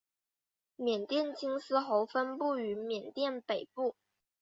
[0.77, 3.95] 缅甸金丝猴分布于缅甸北部。